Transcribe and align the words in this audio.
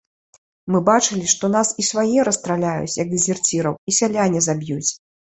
Мы 0.75 0.79
бачылi, 0.85 1.25
што 1.33 1.49
нас 1.55 1.67
i 1.83 1.83
свае 1.89 2.23
расстраляюць, 2.29 2.95
як 3.01 3.11
дызерцiраў, 3.11 3.77
i 3.91 3.95
сяляне 3.99 4.41
заб'юць. 4.47 4.91